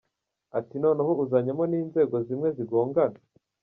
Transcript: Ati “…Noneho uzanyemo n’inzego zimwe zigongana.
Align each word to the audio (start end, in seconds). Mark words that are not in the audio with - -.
Ati 0.59 0.75
“…Noneho 0.83 1.11
uzanyemo 1.23 1.63
n’inzego 1.71 2.15
zimwe 2.27 2.47
zigongana. 2.57 3.19